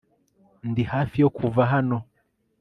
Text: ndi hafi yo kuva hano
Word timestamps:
ndi 0.69 0.83
hafi 0.93 1.15
yo 1.23 1.29
kuva 1.37 1.61
hano 1.73 1.97